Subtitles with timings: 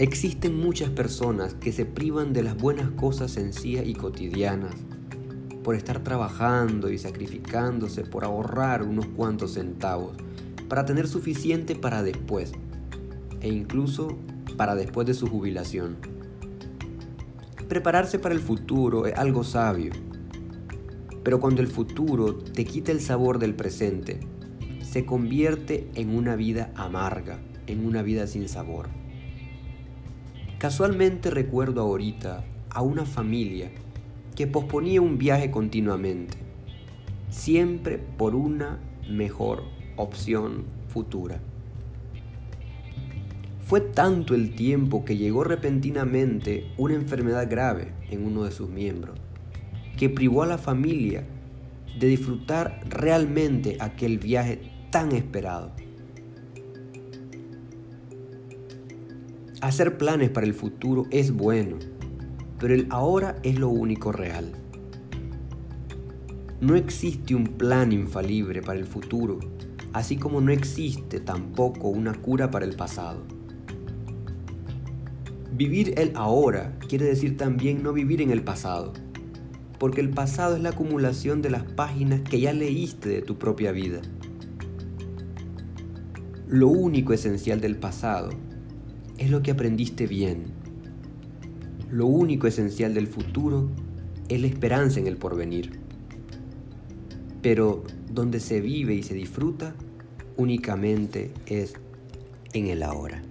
[0.00, 4.74] Existen muchas personas que se privan de las buenas cosas sencillas y cotidianas
[5.62, 10.16] por estar trabajando y sacrificándose por ahorrar unos cuantos centavos
[10.70, 12.52] para tener suficiente para después
[13.42, 14.16] e incluso
[14.56, 15.98] para después de su jubilación.
[17.68, 19.92] Prepararse para el futuro es algo sabio,
[21.22, 24.18] pero cuando el futuro te quita el sabor del presente,
[24.80, 28.99] se convierte en una vida amarga, en una vida sin sabor.
[30.60, 33.70] Casualmente recuerdo ahorita a una familia
[34.36, 36.36] que posponía un viaje continuamente,
[37.30, 38.78] siempre por una
[39.08, 39.62] mejor
[39.96, 41.40] opción futura.
[43.64, 49.18] Fue tanto el tiempo que llegó repentinamente una enfermedad grave en uno de sus miembros,
[49.96, 51.24] que privó a la familia
[51.98, 55.72] de disfrutar realmente aquel viaje tan esperado.
[59.60, 61.76] Hacer planes para el futuro es bueno,
[62.58, 64.52] pero el ahora es lo único real.
[66.62, 69.38] No existe un plan infalible para el futuro,
[69.92, 73.22] así como no existe tampoco una cura para el pasado.
[75.52, 78.94] Vivir el ahora quiere decir también no vivir en el pasado,
[79.78, 83.72] porque el pasado es la acumulación de las páginas que ya leíste de tu propia
[83.72, 84.00] vida.
[86.48, 88.30] Lo único esencial del pasado
[89.20, 90.44] es lo que aprendiste bien.
[91.90, 93.70] Lo único esencial del futuro
[94.28, 95.78] es la esperanza en el porvenir.
[97.42, 99.74] Pero donde se vive y se disfruta
[100.38, 101.74] únicamente es
[102.54, 103.22] en el ahora.